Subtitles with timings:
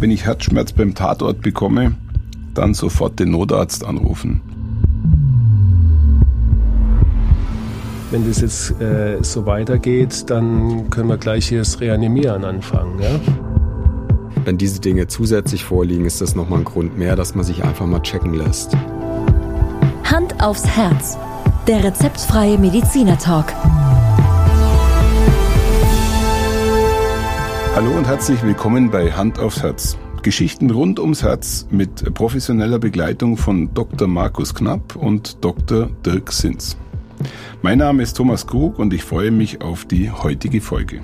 [0.00, 1.94] Wenn ich Herzschmerz beim Tatort bekomme,
[2.54, 4.40] dann sofort den Notarzt anrufen.
[8.10, 12.98] Wenn das jetzt äh, so weitergeht, dann können wir gleich hier das Reanimieren anfangen.
[12.98, 13.20] Ja?
[14.46, 17.84] Wenn diese Dinge zusätzlich vorliegen, ist das nochmal ein Grund mehr, dass man sich einfach
[17.84, 18.74] mal checken lässt.
[20.04, 21.18] Hand aufs Herz.
[21.68, 23.52] Der rezeptfreie Mediziner Talk.
[27.72, 29.96] Hallo und herzlich willkommen bei Hand aufs Herz.
[30.22, 34.08] Geschichten rund ums Herz mit professioneller Begleitung von Dr.
[34.08, 35.88] Markus Knapp und Dr.
[36.04, 36.76] Dirk Sins.
[37.62, 41.00] Mein Name ist Thomas Krug und ich freue mich auf die heutige Folge.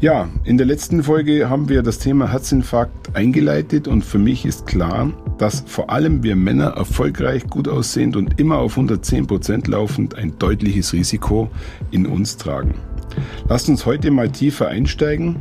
[0.00, 4.66] Ja, in der letzten Folge haben wir das Thema Herzinfarkt eingeleitet und für mich ist
[4.66, 10.16] klar, dass vor allem wir Männer erfolgreich, gut aussehend und immer auf 110 Prozent laufend
[10.16, 11.50] ein deutliches Risiko
[11.90, 12.74] in uns tragen.
[13.48, 15.36] Lasst uns heute mal tiefer einsteigen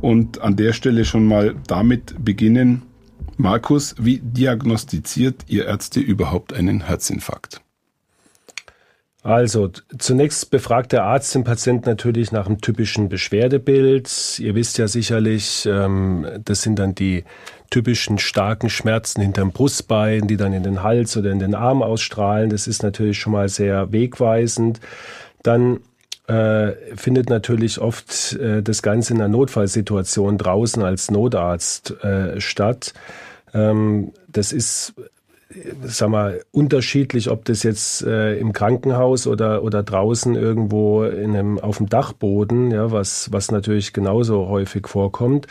[0.00, 2.82] und an der Stelle schon mal damit beginnen.
[3.36, 7.60] Markus, wie diagnostiziert ihr Ärzte überhaupt einen Herzinfarkt?
[9.24, 14.38] Also, zunächst befragt der Arzt den Patienten natürlich nach einem typischen Beschwerdebild.
[14.38, 17.24] Ihr wisst ja sicherlich, ähm, das sind dann die
[17.70, 22.50] typischen starken Schmerzen hinterm Brustbein, die dann in den Hals oder in den Arm ausstrahlen.
[22.50, 24.80] Das ist natürlich schon mal sehr wegweisend.
[25.42, 25.80] Dann
[26.26, 32.94] äh, findet natürlich oft äh, das Ganze in einer Notfallsituation draußen als Notarzt äh, statt.
[33.52, 34.94] Ähm, das ist
[35.82, 41.58] sag mal, unterschiedlich, ob das jetzt äh, im Krankenhaus oder, oder draußen irgendwo in einem,
[41.58, 45.46] auf dem Dachboden, ja, was, was natürlich genauso häufig vorkommt.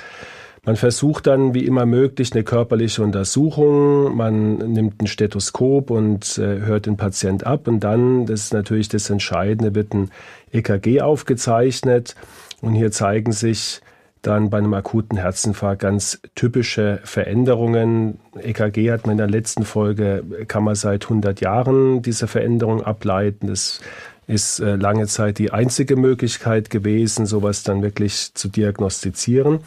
[0.66, 4.16] Man versucht dann wie immer möglich eine körperliche Untersuchung.
[4.16, 7.68] Man nimmt ein Stethoskop und äh, hört den Patient ab.
[7.68, 10.10] Und dann, das ist natürlich das Entscheidende, wird ein
[10.54, 12.16] EKG aufgezeichnet.
[12.62, 13.82] Und hier zeigen sich
[14.22, 18.20] dann bei einem akuten Herzinfarkt ganz typische Veränderungen.
[18.40, 23.48] EKG hat man in der letzten Folge, kann man seit 100 Jahren diese Veränderung ableiten.
[23.48, 23.82] Das
[24.26, 29.60] ist äh, lange Zeit die einzige Möglichkeit gewesen, sowas dann wirklich zu diagnostizieren.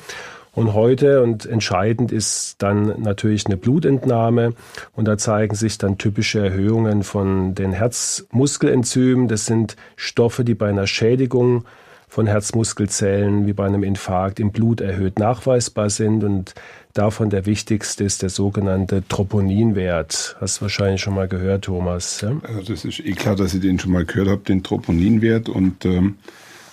[0.57, 4.55] Und heute und entscheidend ist dann natürlich eine Blutentnahme
[4.95, 9.29] und da zeigen sich dann typische Erhöhungen von den Herzmuskelenzymen.
[9.29, 11.67] Das sind Stoffe, die bei einer Schädigung
[12.09, 16.55] von Herzmuskelzellen wie bei einem Infarkt im Blut erhöht nachweisbar sind und
[16.95, 20.37] davon der wichtigste ist der sogenannte Troponinwert.
[20.41, 22.23] Hast du wahrscheinlich schon mal gehört, Thomas.
[22.23, 22.33] Ja?
[22.45, 25.51] Also das ist eh klar, dass ich den schon mal gehört habe, den Troponinwert.
[25.51, 26.17] Und ähm,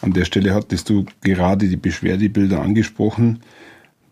[0.01, 3.41] an der Stelle hattest du gerade die Beschwerdebilder angesprochen.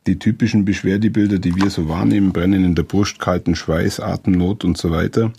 [0.07, 4.77] Die typischen Beschwerdebilder, die wir so wahrnehmen, Brennen in der Brust, kalten Schweiß, Atemnot und
[4.77, 5.31] so weiter.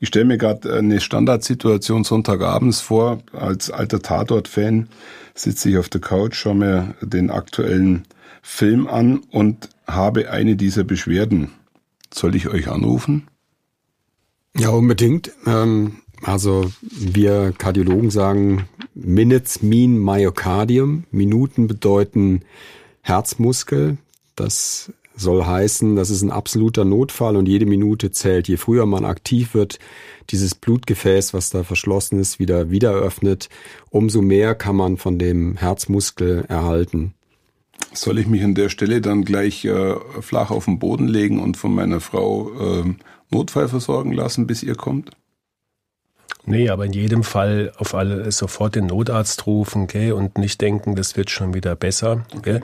[0.00, 4.88] Ich stelle mir gerade eine Standardsituation Sonntagabends vor, als alter Tatort-Fan
[5.34, 8.02] sitze ich auf der Couch, schaue mir den aktuellen
[8.42, 11.52] Film an und habe eine dieser Beschwerden.
[12.12, 13.28] Soll ich euch anrufen?
[14.58, 15.32] Ja, unbedingt.
[15.46, 21.04] Ähm, also wir Kardiologen sagen Minutes mean Myocardium.
[21.10, 22.42] Minuten bedeuten
[23.00, 23.98] Herzmuskel.
[24.36, 28.48] Das soll heißen, das ist ein absoluter Notfall und jede Minute zählt.
[28.48, 29.78] Je früher man aktiv wird,
[30.30, 33.48] dieses Blutgefäß, was da verschlossen ist, wieder wieder öffnet,
[33.90, 37.14] umso mehr kann man von dem Herzmuskel erhalten.
[37.92, 41.56] Soll ich mich an der Stelle dann gleich äh, flach auf den Boden legen und
[41.56, 42.94] von meiner Frau äh,
[43.30, 45.10] Notfall versorgen lassen, bis ihr kommt?
[46.44, 50.96] Nee, aber in jedem Fall auf alle sofort den Notarzt rufen gell, und nicht denken,
[50.96, 52.62] das wird schon wieder besser, gell,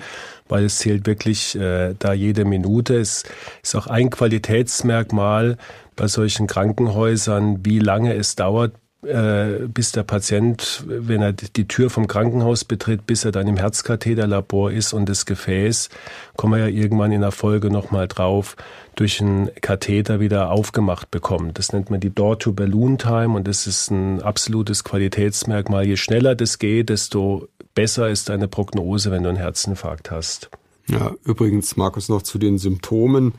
[0.49, 2.97] weil es zählt wirklich äh, da jede Minute.
[2.99, 3.23] Es
[3.63, 5.59] ist auch ein Qualitätsmerkmal
[5.95, 12.09] bei solchen Krankenhäusern, wie lange es dauert, bis der Patient, wenn er die Tür vom
[12.09, 15.89] Krankenhaus betritt, bis er dann im Herzkatheterlabor ist und das Gefäß,
[16.37, 18.57] kommen wir ja irgendwann in der Folge nochmal drauf,
[18.97, 21.59] durch einen Katheter wieder aufgemacht bekommt.
[21.59, 25.87] Das nennt man die Door-to-Balloon-Time und das ist ein absolutes Qualitätsmerkmal.
[25.87, 30.51] Je schneller das geht, desto besser ist deine Prognose, wenn du einen Herzinfarkt hast.
[30.89, 33.35] Ja, übrigens, Markus, noch zu den Symptomen.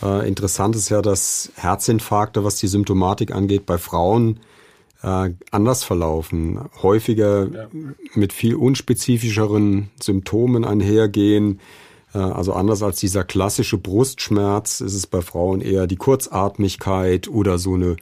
[0.00, 4.38] Äh, interessant ist ja, dass Herzinfarkte, was die Symptomatik angeht, bei Frauen
[5.04, 7.68] äh, anders verlaufen, häufiger ja.
[8.14, 11.60] mit viel unspezifischeren Symptomen einhergehen.
[12.14, 17.58] Äh, also anders als dieser klassische Brustschmerz ist es bei Frauen eher die Kurzatmigkeit oder
[17.58, 17.96] so eine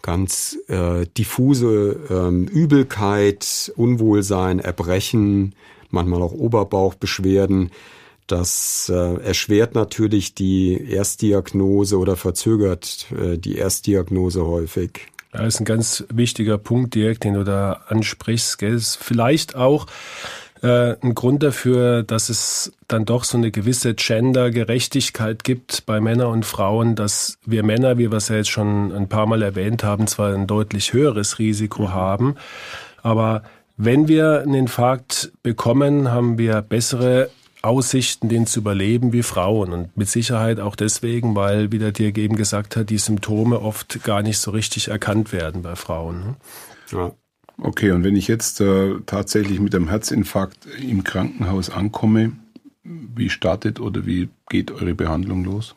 [0.00, 5.54] ganz äh, diffuse ähm, Übelkeit, Unwohlsein, Erbrechen,
[5.90, 7.70] manchmal auch Oberbauchbeschwerden.
[8.26, 15.08] Das äh, erschwert natürlich die Erstdiagnose oder verzögert äh, die Erstdiagnose häufig.
[15.32, 18.58] Das ist ein ganz wichtiger Punkt direkt, den du da ansprichst.
[18.58, 18.74] Gell?
[18.74, 19.86] Ist vielleicht auch
[20.62, 26.28] äh, ein Grund dafür, dass es dann doch so eine gewisse Gender-Gerechtigkeit gibt bei Männern
[26.28, 29.84] und Frauen, dass wir Männer, wie wir es ja jetzt schon ein paar Mal erwähnt
[29.84, 32.36] haben, zwar ein deutlich höheres Risiko haben,
[33.02, 33.42] aber
[33.76, 37.30] wenn wir einen Infarkt bekommen, haben wir bessere
[37.62, 39.72] Aussichten, den zu überleben wie Frauen.
[39.72, 44.02] Und mit Sicherheit auch deswegen, weil, wie der Dirk eben gesagt hat, die Symptome oft
[44.04, 46.20] gar nicht so richtig erkannt werden bei Frauen.
[46.20, 46.36] Ne?
[46.92, 47.12] Ja.
[47.60, 52.32] Okay, und wenn ich jetzt äh, tatsächlich mit einem Herzinfarkt im Krankenhaus ankomme,
[52.84, 55.74] wie startet oder wie geht eure Behandlung los?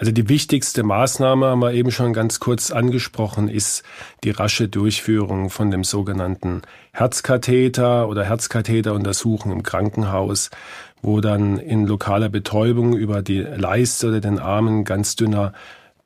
[0.00, 3.82] Also die wichtigste Maßnahme, haben wir eben schon ganz kurz angesprochen, ist
[4.24, 6.62] die rasche Durchführung von dem sogenannten
[6.92, 10.48] Herzkatheter oder Herzkatheteruntersuchung im Krankenhaus,
[11.02, 15.52] wo dann in lokaler Betäubung über die Leiste oder den Armen ganz dünner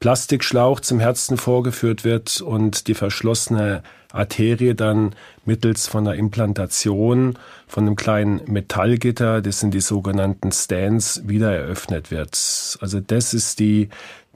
[0.04, 5.14] Plastikschlauch zum Herzen vorgeführt wird und die verschlossene Arterie dann
[5.46, 12.10] mittels von einer Implantation von einem kleinen Metallgitter, das sind die sogenannten Stents, wieder eröffnet
[12.10, 12.34] wird.
[12.82, 13.88] Also das ist die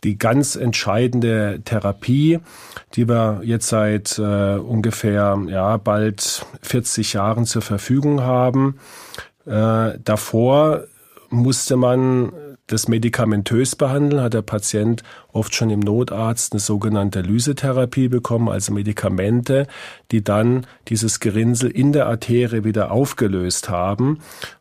[0.05, 2.39] die ganz entscheidende Therapie,
[2.95, 8.79] die wir jetzt seit äh, ungefähr ja bald 40 Jahren zur Verfügung haben.
[9.45, 10.85] Äh, davor
[11.31, 12.33] musste man
[12.69, 15.03] das medikamentös behandeln, hat der Patient
[15.33, 19.67] oft schon im Notarzt eine sogenannte Lysetherapie bekommen, also Medikamente,
[20.11, 24.21] die dann dieses Gerinnsel in der Arterie wieder aufgelöst haben.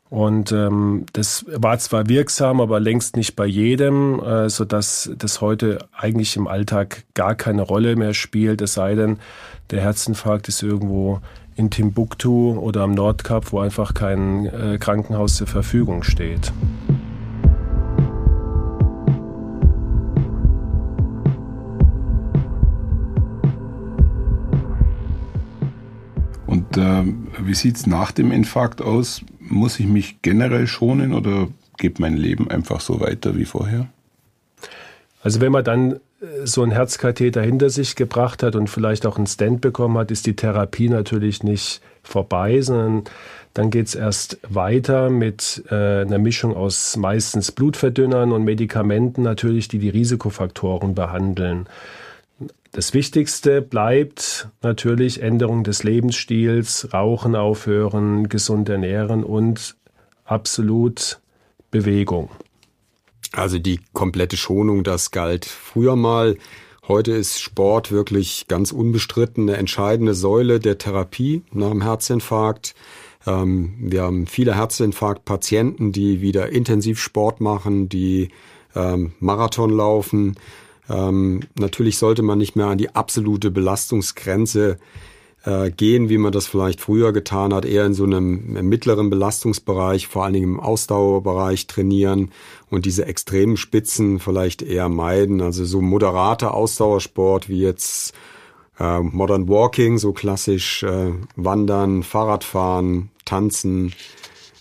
[0.10, 5.42] Und ähm, das war zwar wirksam, aber längst nicht bei jedem, äh, so dass das
[5.42, 9.20] heute eigentlich im Alltag gar keine Rolle mehr spielt, es sei denn,
[9.70, 11.20] der Herzinfarkt ist irgendwo
[11.58, 16.54] in Timbuktu oder am Nordkap, wo einfach kein äh, Krankenhaus zur Verfügung steht.
[26.46, 27.04] Und äh,
[27.40, 29.22] wie sieht es nach dem Infarkt aus?
[29.40, 33.88] Muss ich mich generell schonen oder geht mein Leben einfach so weiter wie vorher?
[35.24, 36.00] Also wenn man dann
[36.44, 40.26] so einen Herzkatheter hinter sich gebracht hat und vielleicht auch einen Stent bekommen hat, ist
[40.26, 43.04] die Therapie natürlich nicht vorbei, sondern
[43.54, 49.68] dann geht es erst weiter mit äh, einer Mischung aus meistens Blutverdünnern und Medikamenten natürlich,
[49.68, 51.68] die die Risikofaktoren behandeln.
[52.72, 59.76] Das Wichtigste bleibt natürlich Änderung des Lebensstils, Rauchen aufhören, gesund ernähren und
[60.26, 61.20] absolut
[61.72, 62.30] Bewegung.
[63.34, 66.38] Also die komplette Schonung, das galt früher mal.
[66.88, 72.76] Heute ist Sport wirklich ganz unbestritten eine entscheidende Säule der Therapie nach dem Herzinfarkt.
[73.26, 78.30] Ähm, wir haben viele Herzinfarktpatienten, die wieder intensiv Sport machen, die
[78.76, 80.38] ähm, Marathon laufen.
[80.90, 84.78] Ähm, natürlich sollte man nicht mehr an die absolute Belastungsgrenze
[85.48, 90.08] äh, gehen, wie man das vielleicht früher getan hat, eher in so einem mittleren Belastungsbereich,
[90.08, 92.32] vor allen Dingen im Ausdauerbereich trainieren
[92.70, 95.42] und diese extremen Spitzen vielleicht eher meiden.
[95.42, 98.14] Also so moderater Ausdauersport wie jetzt
[98.78, 103.94] äh, Modern Walking, so klassisch äh, Wandern, Fahrradfahren, Tanzen,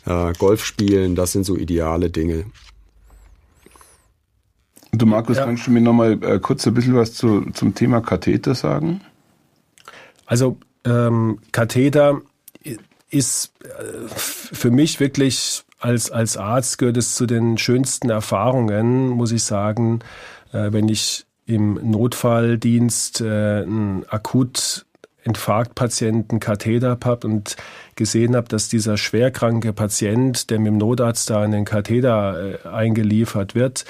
[0.05, 2.45] äh, Golf spielen, das sind so ideale Dinge.
[4.93, 5.47] Du Markus, ja.
[5.47, 9.01] kannst du mir nochmal äh, kurz ein bisschen was zu, zum Thema Katheter sagen?
[10.27, 12.21] Also ähm, Katheter
[13.11, 19.33] ist äh, für mich wirklich als, als Arzt gehört es zu den schönsten Erfahrungen, muss
[19.33, 20.01] ich sagen,
[20.53, 24.87] äh, wenn ich im Notfalldienst äh, einen akut
[25.23, 27.57] Infarktpatienten Katheter habe und
[27.97, 32.69] gesehen habe, dass dieser schwerkranke Patient, der mit dem Notarzt da in den Katheter äh,
[32.69, 33.85] eingeliefert wird,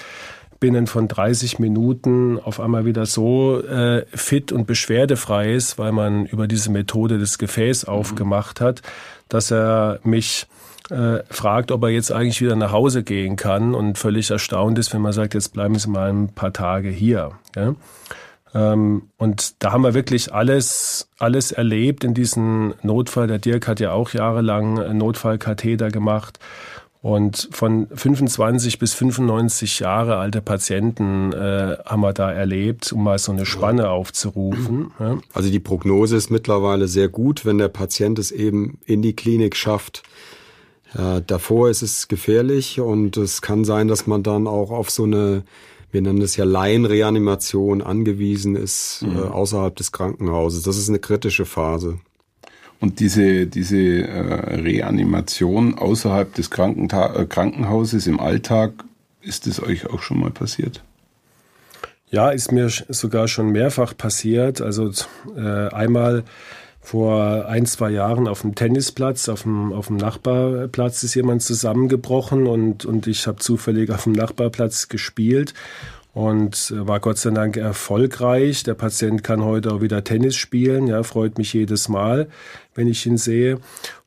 [0.61, 6.27] binnen von 30 Minuten auf einmal wieder so äh, fit und beschwerdefrei ist, weil man
[6.27, 7.93] über diese Methode das Gefäß mhm.
[7.93, 8.83] aufgemacht hat,
[9.29, 10.47] dass er mich
[10.91, 14.95] äh, fragt, ob er jetzt eigentlich wieder nach Hause gehen kann und völlig erstaunt ist,
[14.95, 17.33] wenn man sagt, jetzt bleiben Sie mal ein paar Tage hier.
[17.55, 17.75] Ja?
[18.55, 23.27] Ähm, und da haben wir wirklich alles, alles erlebt in diesem Notfall.
[23.27, 26.39] Der Dirk hat ja auch jahrelang Notfallkatheter gemacht.
[27.03, 33.19] Und von 25 bis 95 Jahre alte Patienten äh, haben wir da erlebt, um mal
[33.19, 34.91] so eine Spanne aufzurufen.
[34.99, 35.19] Ja.
[35.35, 39.55] Also die Prognose ist mittlerweile sehr gut, wenn der Patient es eben in die Klinik
[39.55, 40.03] schafft.
[40.95, 45.05] Äh, davor ist es gefährlich und es kann sein, dass man dann auch auf so
[45.05, 45.45] eine,
[45.91, 49.17] wir nennen es ja Laienreanimation angewiesen ist, mhm.
[49.17, 50.63] äh, außerhalb des Krankenhauses.
[50.63, 51.99] Das ist eine kritische Phase.
[52.81, 58.73] Und diese, diese äh, Reanimation außerhalb des Krankenta äh, Krankenhauses im Alltag,
[59.23, 60.83] ist es euch auch schon mal passiert?
[62.11, 64.61] Ja, ist mir sogar schon mehrfach passiert.
[64.61, 64.91] Also
[65.37, 66.25] äh, einmal
[66.81, 72.47] vor ein, zwei Jahren auf dem Tennisplatz, auf dem, auf dem Nachbarplatz ist jemand zusammengebrochen
[72.47, 75.53] und, und ich habe zufällig auf dem Nachbarplatz gespielt
[76.17, 78.63] und war Gott sei Dank erfolgreich.
[78.63, 82.29] Der Patient kann heute auch wieder Tennis spielen, ja, freut mich jedes Mal,
[82.75, 83.59] wenn ich ihn sehe.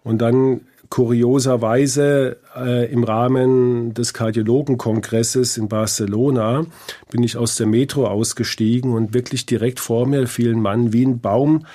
[0.04, 6.66] Und dann kurioserweise äh, im Rahmen des Kardiologenkongresses in Barcelona
[7.12, 11.06] bin ich aus der Metro ausgestiegen und wirklich direkt vor mir fiel ein Mann wie
[11.06, 11.68] ein Baum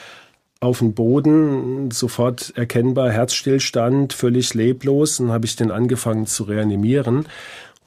[0.59, 5.19] auf den Boden, sofort erkennbar Herzstillstand, völlig leblos.
[5.19, 7.27] Dann habe ich den angefangen zu reanimieren.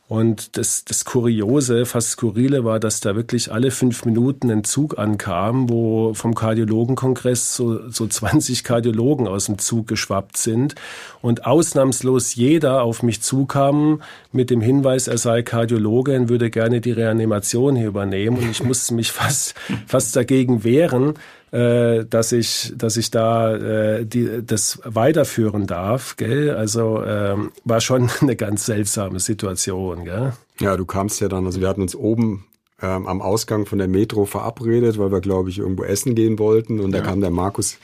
[0.09, 4.97] Und das, das Kuriose, fast Skurrile war, dass da wirklich alle fünf Minuten ein Zug
[4.97, 10.75] ankam, wo vom Kardiologenkongress so, so 20 Kardiologen aus dem Zug geschwappt sind
[11.21, 16.79] und ausnahmslos jeder auf mich zukam mit dem Hinweis, er sei Kardiologe und würde gerne
[16.79, 18.37] die Reanimation hier übernehmen.
[18.37, 19.55] Und ich musste mich fast,
[19.87, 21.15] fast dagegen wehren,
[21.57, 26.15] äh, dass ich, dass ich da äh, die, das weiterführen darf.
[26.15, 26.51] Gell?
[26.51, 30.05] Also ähm, war schon eine ganz seltsame Situation.
[30.05, 30.33] Gell?
[30.59, 32.45] Ja, du kamst ja dann, also wir hatten uns oben
[32.79, 36.79] ähm, am Ausgang von der Metro verabredet, weil wir, glaube ich, irgendwo essen gehen wollten.
[36.79, 37.79] Und da kam der Markus,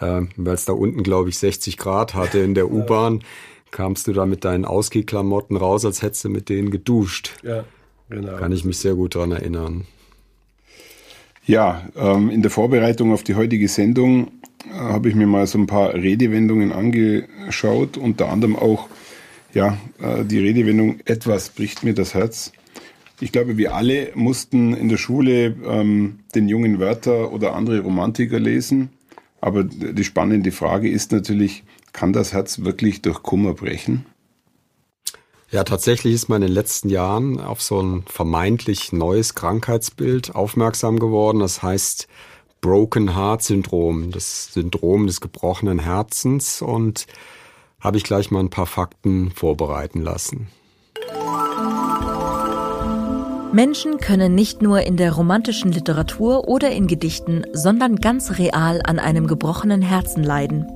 [0.00, 3.22] äh, weil es da unten, glaube ich, 60 Grad hatte in der U-Bahn,
[3.70, 7.32] kamst du da mit deinen Ausgehklamotten raus, als hättest du mit denen geduscht.
[7.42, 7.64] Ja,
[8.10, 8.36] genau.
[8.36, 9.86] Kann ich mich sehr gut dran erinnern.
[11.46, 14.32] Ja, ähm, in der Vorbereitung auf die heutige Sendung
[14.68, 18.88] äh, habe ich mir mal so ein paar Redewendungen angeschaut, unter anderem auch
[19.54, 22.52] ja, äh, die Redewendung etwas bricht mir das Herz.
[23.20, 28.40] Ich glaube, wir alle mussten in der Schule ähm, den jungen Wörter oder andere Romantiker
[28.40, 28.90] lesen.
[29.40, 31.62] Aber die spannende Frage ist natürlich,
[31.92, 34.04] kann das Herz wirklich durch Kummer brechen?
[35.50, 40.98] Ja, tatsächlich ist man in den letzten Jahren auf so ein vermeintlich neues Krankheitsbild aufmerksam
[40.98, 41.38] geworden.
[41.38, 42.08] Das heißt
[42.60, 46.62] Broken Heart Syndrom, das Syndrom des gebrochenen Herzens.
[46.62, 47.06] Und
[47.80, 50.48] habe ich gleich mal ein paar Fakten vorbereiten lassen.
[53.52, 58.98] Menschen können nicht nur in der romantischen Literatur oder in Gedichten, sondern ganz real an
[58.98, 60.66] einem gebrochenen Herzen leiden.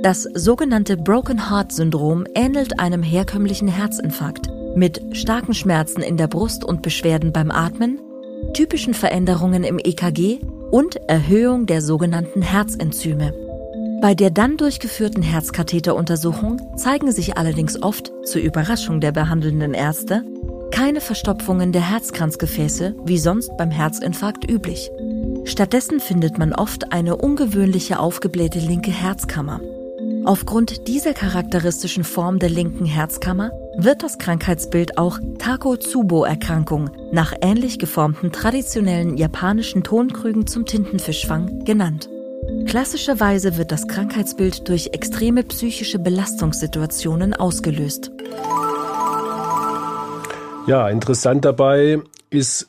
[0.00, 6.64] Das sogenannte Broken Heart Syndrom ähnelt einem herkömmlichen Herzinfarkt mit starken Schmerzen in der Brust
[6.64, 7.98] und Beschwerden beim Atmen,
[8.54, 10.38] typischen Veränderungen im EKG
[10.70, 13.34] und Erhöhung der sogenannten Herzenzyme.
[14.00, 20.22] Bei der dann durchgeführten Herzkatheteruntersuchung zeigen sich allerdings oft, zur Überraschung der behandelnden Ärzte,
[20.70, 24.92] keine Verstopfungen der Herzkranzgefäße, wie sonst beim Herzinfarkt üblich.
[25.42, 29.60] Stattdessen findet man oft eine ungewöhnliche aufgeblähte linke Herzkammer.
[30.28, 38.30] Aufgrund dieser charakteristischen Form der linken Herzkammer wird das Krankheitsbild auch Takotsubo-Erkrankung nach ähnlich geformten
[38.30, 42.10] traditionellen japanischen Tonkrügen zum Tintenfischfang genannt.
[42.66, 48.10] Klassischerweise wird das Krankheitsbild durch extreme psychische Belastungssituationen ausgelöst.
[50.66, 52.68] Ja, interessant dabei ist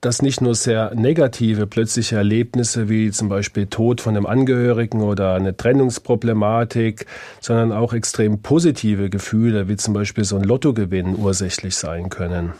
[0.00, 5.34] dass nicht nur sehr negative plötzliche Erlebnisse wie zum Beispiel Tod von einem Angehörigen oder
[5.34, 7.06] eine Trennungsproblematik,
[7.40, 12.52] sondern auch extrem positive Gefühle wie zum Beispiel so ein Lottogewinn ursächlich sein können.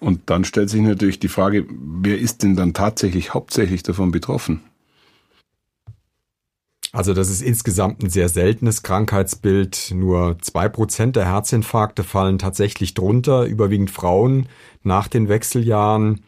[0.00, 4.62] Und dann stellt sich natürlich die Frage, wer ist denn dann tatsächlich hauptsächlich davon betroffen?
[6.92, 9.92] Also das ist insgesamt ein sehr seltenes Krankheitsbild.
[9.94, 14.48] Nur zwei Prozent der Herzinfarkte fallen tatsächlich drunter, überwiegend Frauen
[14.82, 16.22] nach den Wechseljahren.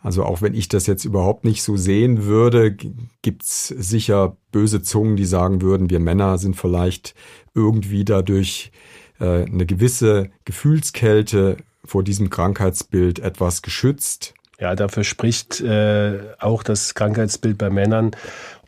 [0.00, 2.76] Also auch wenn ich das jetzt überhaupt nicht so sehen würde,
[3.22, 7.14] gibt's sicher böse Zungen, die sagen würden, wir Männer sind vielleicht
[7.54, 8.70] irgendwie dadurch
[9.18, 14.34] äh, eine gewisse Gefühlskälte vor diesem Krankheitsbild etwas geschützt.
[14.60, 18.12] Ja, dafür spricht äh, auch das Krankheitsbild bei Männern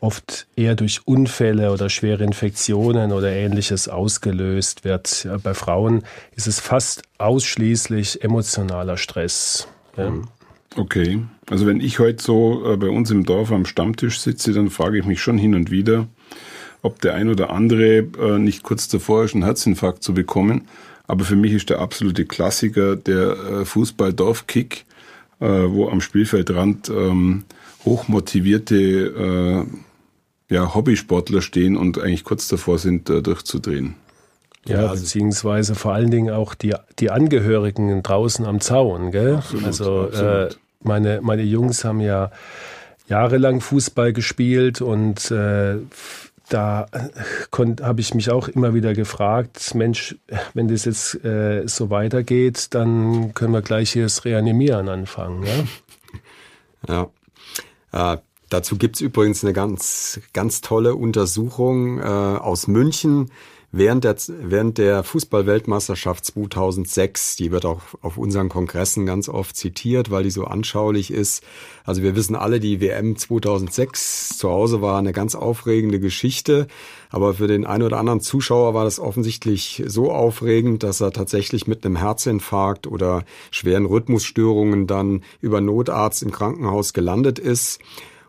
[0.01, 5.29] oft eher durch Unfälle oder schwere Infektionen oder ähnliches ausgelöst wird.
[5.43, 6.03] Bei Frauen
[6.35, 9.69] ist es fast ausschließlich emotionaler Stress.
[9.97, 10.29] Mhm.
[10.77, 14.69] Okay, also wenn ich heute so äh, bei uns im Dorf am Stammtisch sitze, dann
[14.69, 16.07] frage ich mich schon hin und wieder,
[16.83, 20.69] ob der ein oder andere äh, nicht kurz davor ist, einen Herzinfarkt zu bekommen.
[21.07, 24.85] Aber für mich ist der absolute Klassiker der äh, Fußball-Dorfkick,
[25.45, 27.45] wo am Spielfeldrand ähm,
[27.85, 33.95] hochmotivierte äh, ja, Hobbysportler stehen und eigentlich kurz davor sind, äh, durchzudrehen.
[34.67, 39.37] Ja, also beziehungsweise vor allen Dingen auch die, die Angehörigen draußen am Zaun, gell?
[39.37, 40.53] Absolut, also absolut.
[40.53, 42.31] Äh, meine, meine Jungs haben ja
[43.09, 45.77] jahrelang Fußball gespielt und äh,
[46.49, 50.17] da äh, habe ich mich auch immer wieder gefragt, Mensch,
[50.55, 55.45] wenn das jetzt äh, so weitergeht, dann können wir gleich hier das Reanimieren anfangen.
[56.89, 57.09] Ja,
[57.93, 58.13] ja.
[58.15, 63.33] Äh, Dazu gibt's übrigens eine ganz, ganz tolle Untersuchung äh, aus München
[63.73, 67.37] während der, während der Fußballweltmeisterschaft 2006.
[67.37, 71.43] Die wird auch auf unseren Kongressen ganz oft zitiert, weil die so anschaulich ist.
[71.85, 76.67] Also wir wissen alle, die WM 2006 zu Hause war eine ganz aufregende Geschichte.
[77.11, 81.67] Aber für den einen oder anderen Zuschauer war das offensichtlich so aufregend, dass er tatsächlich
[81.67, 87.81] mit einem Herzinfarkt oder schweren Rhythmusstörungen dann über Notarzt im Krankenhaus gelandet ist.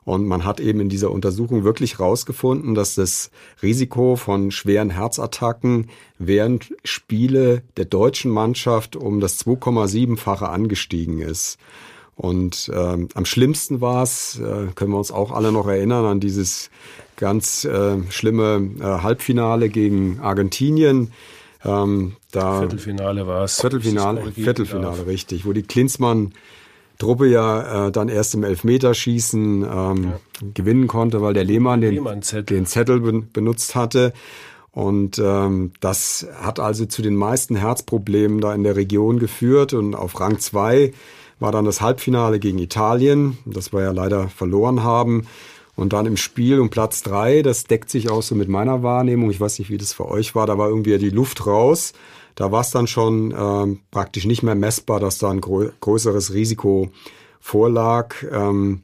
[0.07, 3.29] Und man hat eben in dieser Untersuchung wirklich herausgefunden, dass das
[3.61, 11.57] Risiko von schweren Herzattacken während Spiele der deutschen Mannschaft um das 2,7-fache angestiegen ist.
[12.15, 16.21] Und ähm, am schlimmsten war es, äh, können wir uns auch alle noch erinnern, an
[16.21, 16.69] dieses
[17.17, 21.11] ganz äh, schlimme äh, Halbfinale gegen Argentinien.
[21.65, 23.59] Ähm, da Viertelfinale war es.
[23.59, 26.31] Viertelfinale, Viertelfinale, richtig, wo die Klinsmann
[26.97, 30.19] Truppe ja äh, dann erst im Elfmeterschießen ähm, ja.
[30.53, 34.13] gewinnen konnte, weil der Lehmann den, Lehmann den Zettel ben benutzt hatte.
[34.71, 39.73] Und ähm, das hat also zu den meisten Herzproblemen da in der Region geführt.
[39.73, 40.93] Und auf Rang zwei
[41.39, 45.27] war dann das Halbfinale gegen Italien, das wir ja leider verloren haben.
[45.75, 49.29] Und dann im Spiel um Platz drei, das deckt sich auch so mit meiner Wahrnehmung.
[49.29, 50.47] Ich weiß nicht, wie das für euch war.
[50.47, 51.93] Da war irgendwie die Luft raus.
[52.37, 56.33] Da war es dann schon ähm, praktisch nicht mehr messbar, dass da ein grö größeres
[56.33, 56.91] Risiko
[57.39, 58.13] vorlag.
[58.31, 58.83] Ähm,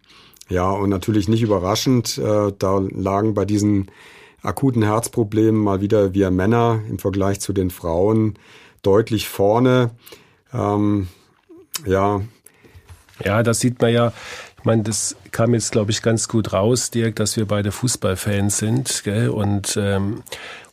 [0.49, 3.91] ja, und natürlich nicht überraschend, äh, da lagen bei diesen
[4.41, 8.39] akuten Herzproblemen mal wieder wir Männer im Vergleich zu den Frauen
[8.81, 9.91] deutlich vorne.
[10.51, 11.07] Ähm,
[11.85, 12.21] ja.
[13.23, 14.13] Ja, das sieht man ja.
[14.63, 18.59] Ich meine, das kam jetzt, glaube ich, ganz gut raus, Dirk, dass wir beide Fußballfans
[18.59, 19.01] sind.
[19.03, 19.27] Gell?
[19.27, 20.23] Und ähm,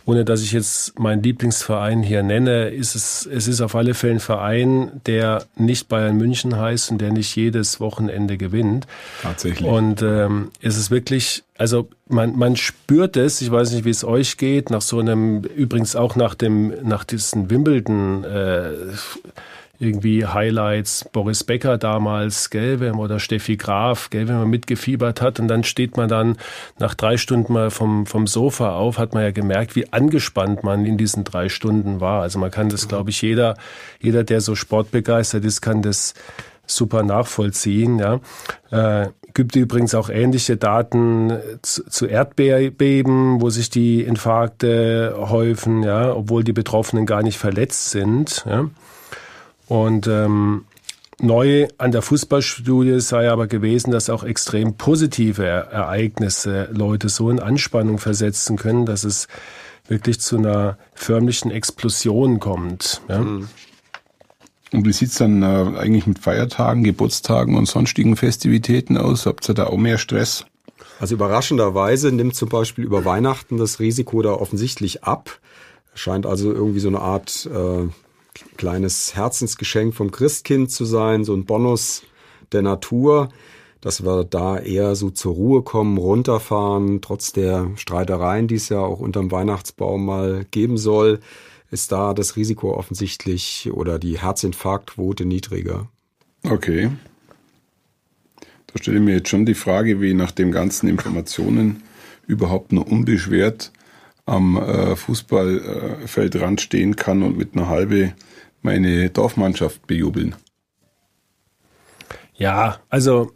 [0.04, 4.12] ohne dass ich jetzt meinen Lieblingsverein hier nenne, ist es, es ist auf alle Fälle
[4.12, 8.87] ein Verein, der nicht Bayern München heißt und der nicht jedes Wochenende gewinnt.
[9.23, 9.68] Tatsächlich.
[9.68, 14.05] Und ähm, es ist wirklich, also man, man spürt es, ich weiß nicht, wie es
[14.05, 18.70] euch geht, nach so einem, übrigens auch nach dem, nach diesen Wimbledon äh,
[19.81, 25.40] irgendwie Highlights, Boris Becker damals, gell, wenn, oder Steffi Graf, gell, wenn man mitgefiebert hat
[25.40, 26.37] und dann steht man dann
[26.79, 30.85] nach drei Stunden mal vom, vom Sofa auf, hat man ja gemerkt, wie angespannt man
[30.85, 32.21] in diesen drei Stunden war.
[32.21, 33.57] Also man kann das, glaube ich, jeder,
[34.01, 36.12] jeder, der so sportbegeistert ist, kann das
[36.66, 38.21] super nachvollziehen, ja.
[38.71, 46.12] Äh, gibt übrigens auch ähnliche Daten zu, zu Erdbeben, wo sich die Infarkte häufen, ja,
[46.12, 48.69] obwohl die Betroffenen gar nicht verletzt sind, ja.
[49.70, 50.64] Und ähm,
[51.20, 57.38] neu an der Fußballstudie sei aber gewesen, dass auch extrem positive Ereignisse Leute so in
[57.38, 59.28] Anspannung versetzen können, dass es
[59.87, 63.00] wirklich zu einer förmlichen Explosion kommt.
[63.09, 63.20] Ja?
[63.20, 63.48] Mhm.
[64.72, 69.24] Und wie sieht's dann äh, eigentlich mit Feiertagen, Geburtstagen und sonstigen Festivitäten aus?
[69.24, 70.46] Habt ihr da auch mehr Stress?
[70.98, 75.38] Also überraschenderweise nimmt zum Beispiel über Weihnachten das Risiko da offensichtlich ab.
[75.94, 77.88] Scheint also irgendwie so eine Art äh,
[78.57, 82.03] kleines Herzensgeschenk vom Christkind zu sein, so ein Bonus
[82.53, 83.29] der Natur,
[83.81, 88.81] dass wir da eher so zur Ruhe kommen, runterfahren, trotz der Streitereien, die es ja
[88.81, 91.21] auch unterm Weihnachtsbaum mal geben soll,
[91.71, 95.88] ist da das Risiko offensichtlich oder die Herzinfarktquote niedriger.
[96.43, 96.90] Okay.
[98.66, 101.83] Da stelle ich mir jetzt schon die Frage, wie nach den ganzen Informationen
[102.27, 103.73] überhaupt nur unbeschwert
[104.31, 108.14] am äh, Fußballfeldrand stehen kann und mit einer halbe
[108.62, 110.35] meine Dorfmannschaft bejubeln.
[112.35, 113.33] Ja, also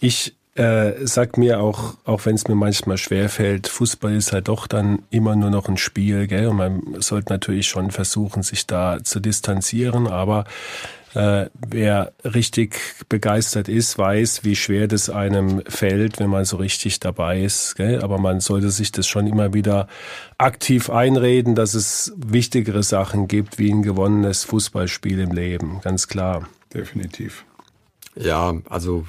[0.00, 4.66] ich äh, sag mir auch, auch wenn es mir manchmal schwerfällt, Fußball ist halt doch
[4.66, 6.48] dann immer nur noch ein Spiel, gell?
[6.48, 10.44] Und man sollte natürlich schon versuchen, sich da zu distanzieren, aber
[11.14, 17.00] äh, wer richtig begeistert ist, weiß, wie schwer das einem fällt, wenn man so richtig
[17.00, 17.76] dabei ist.
[17.76, 18.02] Gell?
[18.02, 19.88] Aber man sollte sich das schon immer wieder
[20.36, 25.80] aktiv einreden, dass es wichtigere Sachen gibt wie ein gewonnenes Fußballspiel im Leben.
[25.82, 26.48] Ganz klar.
[26.72, 27.44] Definitiv.
[28.14, 29.06] Ja, also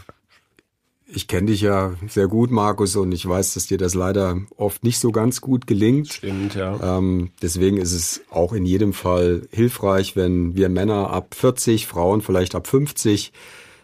[1.12, 4.84] ich kenne dich ja sehr gut, Markus, und ich weiß, dass dir das leider oft
[4.84, 6.14] nicht so ganz gut gelingt.
[6.14, 6.98] Stimmt, ja.
[6.98, 12.22] Ähm, deswegen ist es auch in jedem Fall hilfreich, wenn wir Männer ab 40, Frauen
[12.22, 13.34] vielleicht ab 50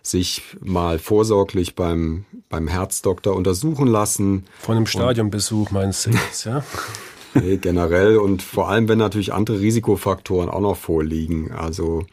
[0.04, 4.46] sich mal vorsorglich beim, beim Herzdoktor untersuchen lassen.
[4.60, 6.64] Von einem Stadionbesuch meinst du jetzt, ja?
[7.34, 11.52] nee, generell und vor allem, wenn natürlich andere Risikofaktoren auch noch vorliegen.
[11.52, 12.06] Also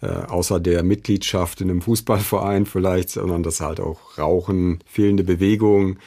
[0.00, 5.98] äh, außer der Mitgliedschaft in einem Fußballverein vielleicht, sondern das halt auch Rauchen, fehlende Bewegung,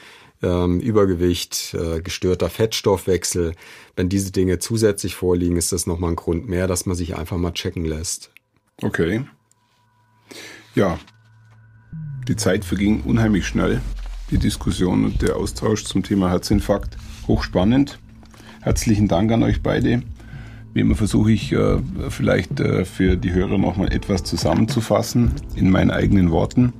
[0.42, 3.54] ähm, Übergewicht, äh, gestörter Fettstoffwechsel.
[3.96, 7.38] Wenn diese Dinge zusätzlich vorliegen, ist das nochmal ein Grund mehr, dass man sich einfach
[7.38, 8.32] mal checken lässt.
[8.82, 9.26] Okay.
[10.74, 11.00] Ja,
[12.28, 13.82] die Zeit verging unheimlich schnell.
[14.32, 16.96] die Diskussion und der Austausch zum Thema Herzinfarkt
[17.28, 18.00] hochspannend.
[18.62, 20.04] Herzlichen Dank an euch beide.
[20.74, 21.78] Wie immer versuche ich äh,
[22.10, 26.72] vielleicht äh, für die Hörer nochmal etwas zusammenzufassen in meinen eigenen Worten.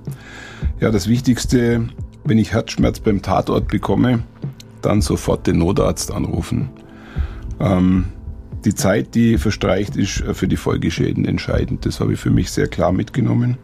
[0.80, 1.90] Ja, das Wichtigste,
[2.24, 4.24] wenn ich Herzschmerz beim Tatort bekomme,
[4.82, 6.70] dann sofort den Notarzt anrufen.
[7.60, 8.06] Ähm,
[8.64, 11.86] die Zeit, die verstreicht, ist für die Folgeschäden entscheidend.
[11.86, 13.58] Das habe ich für mich sehr klar mitgenommen.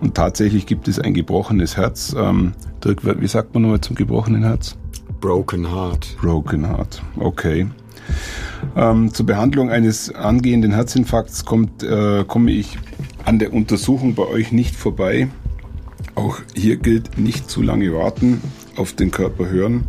[0.00, 2.14] Und tatsächlich gibt es ein gebrochenes Herz.
[2.16, 2.52] Ähm,
[2.84, 4.76] Dirk, wie sagt man nochmal zum gebrochenen Herz?
[5.20, 6.16] Broken Heart.
[6.20, 7.66] Broken Heart, okay.
[8.76, 12.78] Ähm, zur Behandlung eines angehenden Herzinfarkts kommt, äh, komme ich
[13.24, 15.28] an der Untersuchung bei euch nicht vorbei.
[16.14, 18.40] Auch hier gilt nicht zu lange warten,
[18.76, 19.84] auf den Körper hören.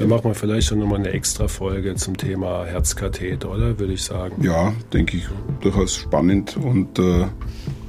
[0.00, 3.78] Da machen wir vielleicht schon nochmal eine extra Folge zum Thema Herzkatheter, oder?
[3.78, 4.42] Würde ich sagen.
[4.42, 5.28] Ja, denke ich,
[5.60, 7.26] durchaus spannend und äh,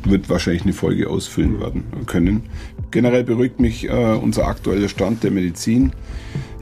[0.03, 2.43] wird wahrscheinlich eine Folge ausfüllen werden können.
[2.91, 5.93] Generell beruhigt mich äh, unser aktueller Stand der Medizin.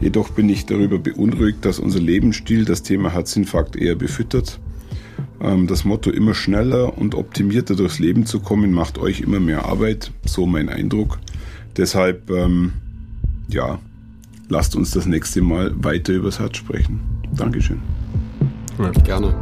[0.01, 4.59] Jedoch bin ich darüber beunruhigt, dass unser Lebensstil das Thema Herzinfarkt eher befüttert.
[5.41, 9.65] Ähm, das Motto immer schneller und optimierter durchs Leben zu kommen, macht euch immer mehr
[9.65, 11.19] Arbeit, so mein Eindruck.
[11.77, 12.73] Deshalb, ähm,
[13.49, 13.79] ja,
[14.47, 16.99] lasst uns das nächste Mal weiter übers Herz sprechen.
[17.35, 17.79] Dankeschön.
[18.79, 18.91] Ja.
[19.03, 19.33] Gerne.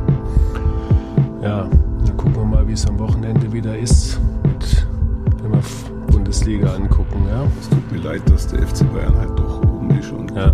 [1.41, 1.70] Ja,
[2.06, 4.88] dann gucken wir mal, wie es am Wochenende wieder ist, mit,
[5.41, 5.62] wenn wir
[6.12, 7.26] Bundesliga angucken.
[7.30, 7.48] Ja.
[7.62, 9.47] Es tut mir leid, dass der FC Bayern halt doch
[9.91, 10.54] ist und ja.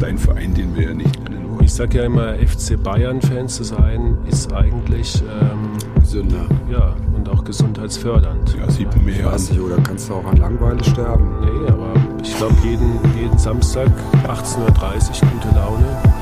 [0.00, 1.64] dein Verein, den wir ja nicht nennen wollen.
[1.64, 6.46] Ich sage ja immer, FC Bayern-Fan zu sein, ist eigentlich ähm, Sünder.
[6.70, 8.56] Ja, und auch gesundheitsfördernd.
[8.58, 9.32] Ja, sieht man mir ja.
[9.32, 11.40] Weiß nicht, oder kannst du auch an Langeweile sterben?
[11.40, 13.88] Nee, aber ich glaube, jeden, jeden Samstag
[14.26, 16.13] 18.30 Uhr gute Laune